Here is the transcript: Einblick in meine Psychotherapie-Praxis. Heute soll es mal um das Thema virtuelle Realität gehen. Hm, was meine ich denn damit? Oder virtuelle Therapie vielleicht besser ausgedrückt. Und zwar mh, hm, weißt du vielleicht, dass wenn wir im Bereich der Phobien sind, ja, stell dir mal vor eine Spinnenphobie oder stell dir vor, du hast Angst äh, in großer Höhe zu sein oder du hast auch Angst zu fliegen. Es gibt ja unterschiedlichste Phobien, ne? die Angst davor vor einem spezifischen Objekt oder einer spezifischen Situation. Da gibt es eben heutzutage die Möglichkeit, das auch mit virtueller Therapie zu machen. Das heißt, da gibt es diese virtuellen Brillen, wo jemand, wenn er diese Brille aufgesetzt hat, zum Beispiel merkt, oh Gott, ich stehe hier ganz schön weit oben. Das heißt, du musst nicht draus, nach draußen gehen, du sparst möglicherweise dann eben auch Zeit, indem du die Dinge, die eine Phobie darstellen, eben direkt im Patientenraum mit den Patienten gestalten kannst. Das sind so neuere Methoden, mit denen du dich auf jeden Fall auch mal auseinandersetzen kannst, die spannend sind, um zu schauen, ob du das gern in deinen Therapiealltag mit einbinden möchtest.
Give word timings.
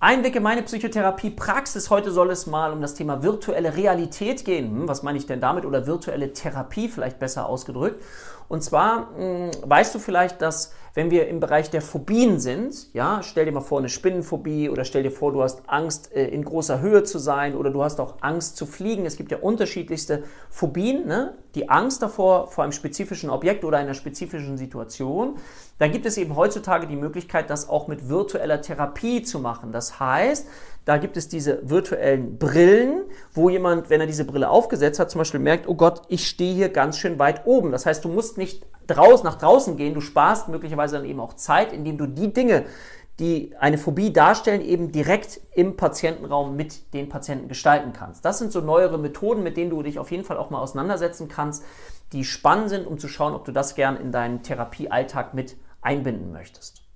Einblick 0.00 0.36
in 0.36 0.44
meine 0.44 0.62
Psychotherapie-Praxis. 0.62 1.90
Heute 1.90 2.12
soll 2.12 2.30
es 2.30 2.46
mal 2.46 2.72
um 2.72 2.80
das 2.80 2.94
Thema 2.94 3.24
virtuelle 3.24 3.74
Realität 3.76 4.44
gehen. 4.44 4.70
Hm, 4.70 4.88
was 4.88 5.02
meine 5.02 5.18
ich 5.18 5.26
denn 5.26 5.40
damit? 5.40 5.64
Oder 5.64 5.88
virtuelle 5.88 6.32
Therapie 6.32 6.88
vielleicht 6.88 7.18
besser 7.18 7.46
ausgedrückt. 7.46 8.00
Und 8.46 8.62
zwar 8.62 9.10
mh, 9.10 9.16
hm, 9.16 9.50
weißt 9.64 9.96
du 9.96 9.98
vielleicht, 9.98 10.40
dass 10.40 10.72
wenn 10.98 11.12
wir 11.12 11.28
im 11.28 11.38
Bereich 11.38 11.70
der 11.70 11.80
Phobien 11.80 12.40
sind, 12.40 12.92
ja, 12.92 13.20
stell 13.22 13.44
dir 13.44 13.52
mal 13.52 13.60
vor 13.60 13.78
eine 13.78 13.88
Spinnenphobie 13.88 14.68
oder 14.68 14.84
stell 14.84 15.04
dir 15.04 15.12
vor, 15.12 15.30
du 15.30 15.44
hast 15.44 15.62
Angst 15.68 16.12
äh, 16.12 16.26
in 16.26 16.44
großer 16.44 16.80
Höhe 16.80 17.04
zu 17.04 17.20
sein 17.20 17.54
oder 17.54 17.70
du 17.70 17.84
hast 17.84 18.00
auch 18.00 18.16
Angst 18.20 18.56
zu 18.56 18.66
fliegen. 18.66 19.06
Es 19.06 19.16
gibt 19.16 19.30
ja 19.30 19.38
unterschiedlichste 19.38 20.24
Phobien, 20.50 21.06
ne? 21.06 21.34
die 21.54 21.68
Angst 21.68 22.02
davor 22.02 22.48
vor 22.48 22.64
einem 22.64 22.72
spezifischen 22.72 23.30
Objekt 23.30 23.64
oder 23.64 23.78
einer 23.78 23.94
spezifischen 23.94 24.58
Situation. 24.58 25.36
Da 25.78 25.86
gibt 25.86 26.04
es 26.04 26.18
eben 26.18 26.34
heutzutage 26.34 26.88
die 26.88 26.96
Möglichkeit, 26.96 27.48
das 27.48 27.68
auch 27.68 27.86
mit 27.86 28.08
virtueller 28.08 28.60
Therapie 28.60 29.22
zu 29.22 29.38
machen. 29.38 29.70
Das 29.70 30.00
heißt, 30.00 30.48
da 30.84 30.96
gibt 30.96 31.16
es 31.16 31.28
diese 31.28 31.60
virtuellen 31.62 32.38
Brillen, 32.38 33.02
wo 33.34 33.50
jemand, 33.50 33.88
wenn 33.88 34.00
er 34.00 34.08
diese 34.08 34.24
Brille 34.24 34.50
aufgesetzt 34.50 34.98
hat, 34.98 35.12
zum 35.12 35.20
Beispiel 35.20 35.38
merkt, 35.38 35.68
oh 35.68 35.76
Gott, 35.76 36.02
ich 36.08 36.26
stehe 36.26 36.56
hier 36.56 36.70
ganz 36.70 36.98
schön 36.98 37.20
weit 37.20 37.46
oben. 37.46 37.70
Das 37.70 37.86
heißt, 37.86 38.04
du 38.04 38.08
musst 38.08 38.36
nicht 38.36 38.66
draus, 38.88 39.22
nach 39.22 39.36
draußen 39.36 39.76
gehen, 39.76 39.94
du 39.94 40.00
sparst 40.00 40.48
möglicherweise 40.48 40.96
dann 40.96 41.04
eben 41.04 41.20
auch 41.20 41.34
Zeit, 41.34 41.72
indem 41.72 41.98
du 41.98 42.06
die 42.06 42.32
Dinge, 42.32 42.64
die 43.20 43.54
eine 43.58 43.78
Phobie 43.78 44.12
darstellen, 44.12 44.60
eben 44.60 44.92
direkt 44.92 45.40
im 45.54 45.76
Patientenraum 45.76 46.56
mit 46.56 46.94
den 46.94 47.08
Patienten 47.08 47.48
gestalten 47.48 47.92
kannst. 47.92 48.24
Das 48.24 48.38
sind 48.38 48.52
so 48.52 48.60
neuere 48.60 48.98
Methoden, 48.98 49.42
mit 49.42 49.56
denen 49.56 49.70
du 49.70 49.82
dich 49.82 49.98
auf 49.98 50.10
jeden 50.10 50.24
Fall 50.24 50.36
auch 50.36 50.50
mal 50.50 50.60
auseinandersetzen 50.60 51.28
kannst, 51.28 51.64
die 52.12 52.24
spannend 52.24 52.70
sind, 52.70 52.86
um 52.86 52.98
zu 52.98 53.08
schauen, 53.08 53.34
ob 53.34 53.44
du 53.44 53.52
das 53.52 53.74
gern 53.74 53.96
in 53.96 54.12
deinen 54.12 54.42
Therapiealltag 54.42 55.34
mit 55.34 55.56
einbinden 55.82 56.32
möchtest. 56.32 56.87